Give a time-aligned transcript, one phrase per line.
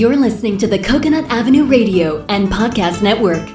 [0.00, 3.46] You're listening to the Coconut Avenue Radio and Podcast Network.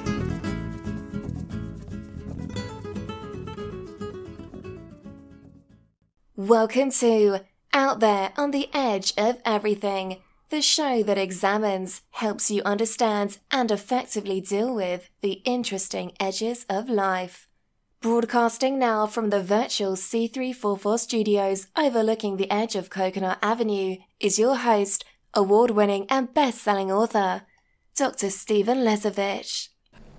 [6.36, 7.40] Welcome to
[7.74, 10.18] Out There on the Edge of Everything,
[10.50, 16.88] the show that examines, helps you understand, and effectively deal with the interesting edges of
[16.90, 17.48] life.
[18.02, 24.58] Broadcasting now from the virtual C344 studios overlooking the edge of Coconut Avenue is your
[24.58, 27.44] host, award winning and best selling author,
[27.96, 28.30] Dr.
[28.30, 29.70] Stephen Lesovich.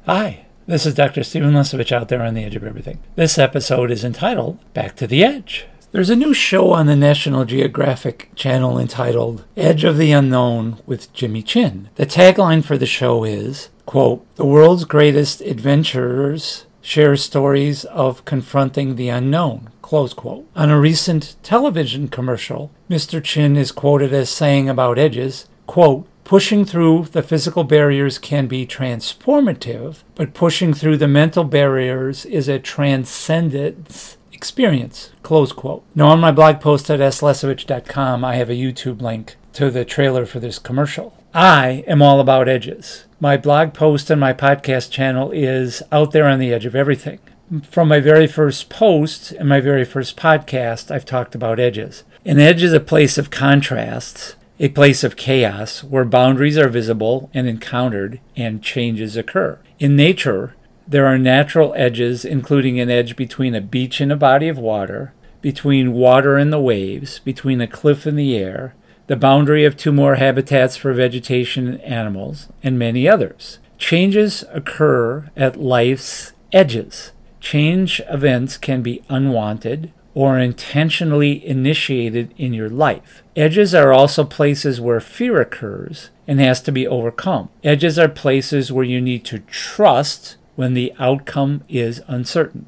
[0.05, 1.25] Hi, this is Dr.
[1.25, 3.01] Stephen Lesovich out there on the edge of everything.
[3.17, 5.67] This episode is entitled Back to the Edge.
[5.93, 11.13] There's a new show on the National Geographic channel entitled Edge of the Unknown with
[11.15, 11.89] Jimmy Chin.
[11.95, 18.97] The tagline for the show is, quote, The world's greatest adventurers share stories of confronting
[18.97, 20.45] the unknown, close quote.
[20.57, 23.23] On a recent television commercial, Mr.
[23.23, 28.67] Chin is quoted as saying about edges, quote, Pushing through the physical barriers can be
[28.67, 35.13] transformative, but pushing through the mental barriers is a transcendence experience.
[35.23, 35.85] Close quote.
[35.95, 40.27] Now, on my blog post at slesovich.com, I have a YouTube link to the trailer
[40.27, 41.17] for this commercial.
[41.33, 43.05] I am all about edges.
[43.21, 47.21] My blog post and my podcast channel is out there on the edge of everything.
[47.63, 52.03] From my very first post and my very first podcast, I've talked about edges.
[52.25, 57.31] An edge is a place of contrasts a place of chaos where boundaries are visible
[57.35, 59.59] and encountered and changes occur.
[59.79, 60.55] In nature,
[60.89, 65.13] there are natural edges, including an edge between a beach and a body of water,
[65.43, 68.75] between water and the waves, between a cliff and the air,
[69.09, 73.59] the boundary of two more habitats for vegetation and animals, and many others.
[73.79, 77.13] Changes occur at life's edges.
[77.41, 83.23] Change events can be unwanted, or intentionally initiated in your life.
[83.37, 87.51] Edges are also places where fear occurs and has to be overcome.
[87.63, 92.65] Edges are places where you need to trust when the outcome is uncertain.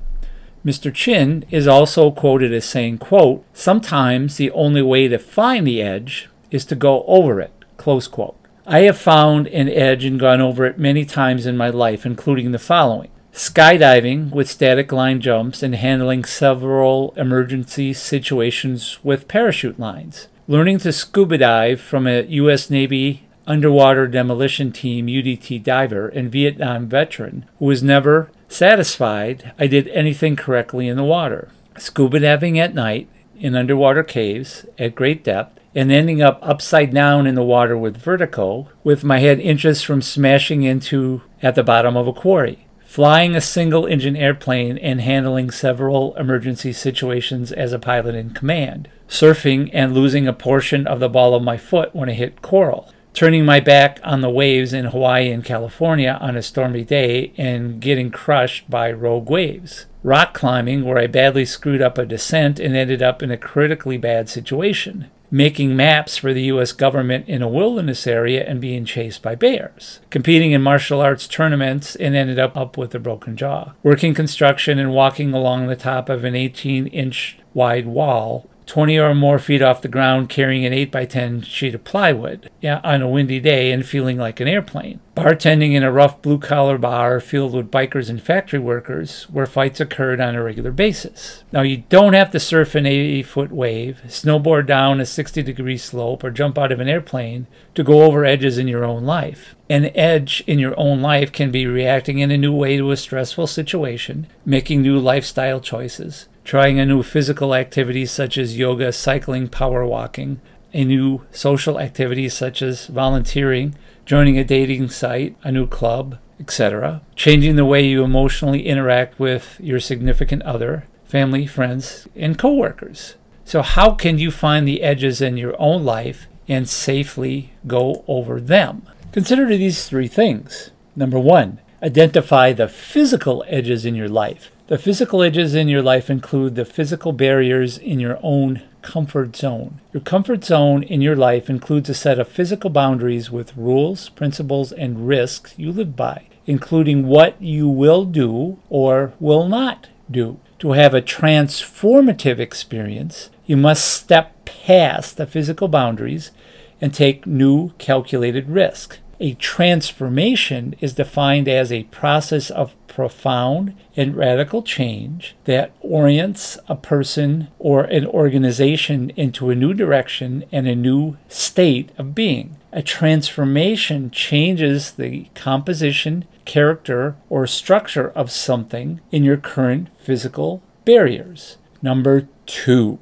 [0.63, 0.93] Mr.
[0.93, 6.29] Chin is also quoted as saying, quote, sometimes the only way to find the edge
[6.51, 8.37] is to go over it, close quote.
[8.67, 12.53] I have found an edge and gone over it many times in my life, including
[12.53, 20.27] the following skydiving with static line jumps, and handling several emergency situations with parachute lines.
[20.49, 22.69] Learning to scuba dive from a U.S.
[22.69, 29.89] Navy underwater demolition team UDT diver and Vietnam veteran who was never satisfied I did
[29.89, 31.51] anything correctly in the water.
[31.79, 37.27] Scuba diving at night in underwater caves at great depth and ending up upside down
[37.27, 41.97] in the water with vertigo with my head inches from smashing into at the bottom
[41.97, 47.79] of a quarry flying a single engine airplane and handling several emergency situations as a
[47.79, 52.09] pilot in command, surfing and losing a portion of the ball of my foot when
[52.09, 56.43] I hit coral, turning my back on the waves in Hawaii and California on a
[56.43, 59.85] stormy day and getting crushed by rogue waves.
[60.03, 63.99] Rock climbing, where I badly screwed up a descent and ended up in a critically
[63.99, 66.73] bad situation making maps for the U.S.
[66.73, 71.95] government in a wilderness area and being chased by bears, competing in martial arts tournaments
[71.97, 76.09] and ended up, up with a broken jaw, working construction and walking along the top
[76.09, 80.75] of an 18 inch wide wall 20 or more feet off the ground carrying an
[80.75, 85.01] 8 by 10 sheet of plywood on a windy day and feeling like an airplane.
[85.17, 89.81] Bartending in a rough blue collar bar filled with bikers and factory workers where fights
[89.81, 91.43] occurred on a regular basis.
[91.51, 95.79] Now, you don't have to surf an 80 foot wave, snowboard down a 60 degree
[95.79, 99.57] slope, or jump out of an airplane to go over edges in your own life.
[99.71, 102.97] An edge in your own life can be reacting in a new way to a
[102.97, 109.47] stressful situation, making new lifestyle choices trying a new physical activity such as yoga, cycling,
[109.47, 110.41] power walking,
[110.73, 113.75] a new social activity such as volunteering,
[114.07, 119.59] joining a dating site, a new club, etc., changing the way you emotionally interact with
[119.61, 123.17] your significant other, family, friends, and coworkers.
[123.45, 128.41] So, how can you find the edges in your own life and safely go over
[128.41, 128.89] them?
[129.13, 130.71] Consider these three things.
[130.97, 134.51] Number one, identify the physical edges in your life.
[134.69, 139.81] The physical edges in your life include the physical barriers in your own comfort zone.
[139.95, 144.71] Your comfort zone in your life includes a set of physical boundaries with rules, principles,
[144.71, 150.39] and risks you live by, including what you will do or will not do.
[150.59, 156.31] To have a transformative experience, you must step past the physical boundaries
[156.79, 158.99] and take new calculated risk.
[159.21, 166.77] A transformation is defined as a process of profound and radical change that orients a
[166.77, 172.57] person or an organization into a new direction and a new state of being.
[172.73, 181.57] A transformation changes the composition, character, or structure of something in your current physical barriers.
[181.83, 182.99] Number two,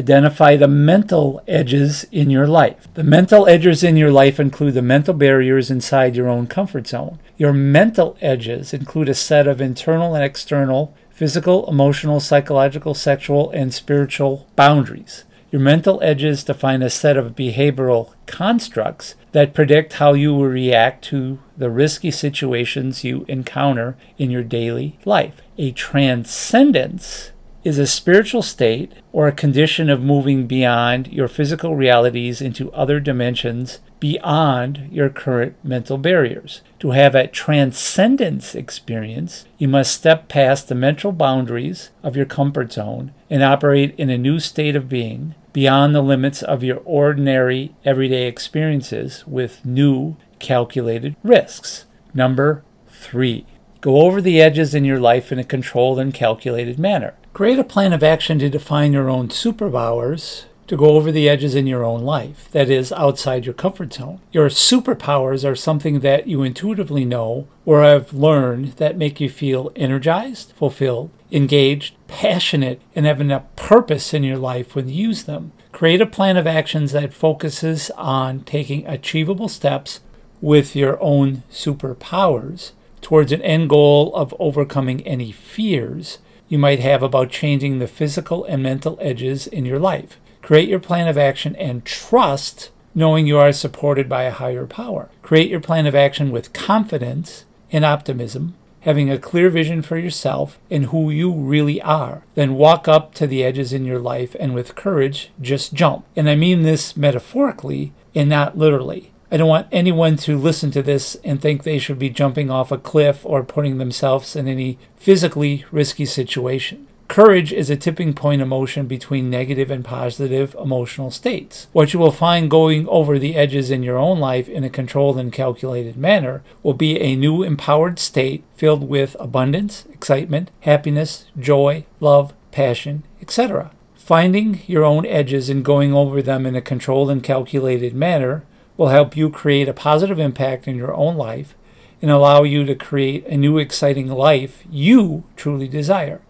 [0.00, 2.88] Identify the mental edges in your life.
[2.94, 7.18] The mental edges in your life include the mental barriers inside your own comfort zone.
[7.36, 13.74] Your mental edges include a set of internal and external physical, emotional, psychological, sexual, and
[13.74, 15.24] spiritual boundaries.
[15.50, 21.04] Your mental edges define a set of behavioral constructs that predict how you will react
[21.08, 25.42] to the risky situations you encounter in your daily life.
[25.58, 27.32] A transcendence
[27.62, 33.00] is a spiritual state or a condition of moving beyond your physical realities into other
[33.00, 36.62] dimensions beyond your current mental barriers.
[36.78, 42.72] To have a transcendence experience, you must step past the mental boundaries of your comfort
[42.72, 47.74] zone and operate in a new state of being beyond the limits of your ordinary
[47.84, 51.84] everyday experiences with new calculated risks.
[52.14, 53.44] Number three,
[53.80, 57.14] go over the edges in your life in a controlled and calculated manner.
[57.32, 61.54] Create a plan of action to define your own superpowers to go over the edges
[61.54, 64.20] in your own life, that is, outside your comfort zone.
[64.32, 69.72] Your superpowers are something that you intuitively know or have learned that make you feel
[69.74, 75.52] energized, fulfilled, engaged, passionate, and having a purpose in your life when you use them.
[75.72, 80.00] Create a plan of actions that focuses on taking achievable steps
[80.40, 86.18] with your own superpowers towards an end goal of overcoming any fears
[86.50, 90.18] you might have about changing the physical and mental edges in your life.
[90.42, 95.08] Create your plan of action and trust knowing you are supported by a higher power.
[95.22, 100.58] Create your plan of action with confidence and optimism, having a clear vision for yourself
[100.68, 102.24] and who you really are.
[102.34, 106.04] Then walk up to the edges in your life and with courage, just jump.
[106.16, 109.12] And I mean this metaphorically and not literally.
[109.32, 112.72] I don't want anyone to listen to this and think they should be jumping off
[112.72, 116.88] a cliff or putting themselves in any physically risky situation.
[117.06, 121.66] Courage is a tipping point emotion between negative and positive emotional states.
[121.72, 125.18] What you will find going over the edges in your own life in a controlled
[125.18, 131.84] and calculated manner will be a new empowered state filled with abundance, excitement, happiness, joy,
[131.98, 133.72] love, passion, etc.
[133.96, 138.44] Finding your own edges and going over them in a controlled and calculated manner
[138.80, 141.54] will help you create a positive impact in your own life
[142.00, 146.22] and allow you to create a new exciting life you truly desire.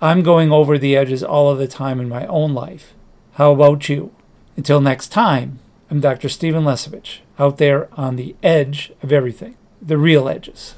[0.00, 2.94] I'm going over the edges all of the time in my own life.
[3.32, 4.12] How about you?
[4.56, 5.58] Until next time,
[5.90, 6.28] I'm Dr.
[6.28, 10.76] Stephen Lesovich, out there on the edge of everything, the real edges.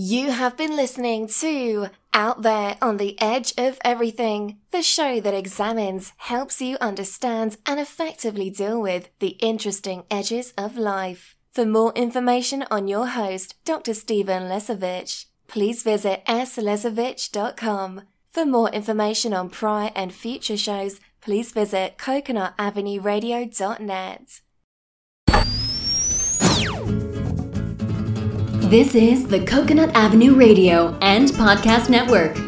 [0.00, 5.34] You have been listening to Out There on the Edge of Everything, the show that
[5.34, 11.34] examines, helps you understand, and effectively deal with the interesting edges of life.
[11.50, 13.92] For more information on your host, Dr.
[13.92, 18.02] Stephen Lesovich, please visit slesovich.com.
[18.30, 24.40] For more information on prior and future shows, please visit coconutavenueradio.net.
[28.68, 32.47] This is the Coconut Avenue Radio and Podcast Network.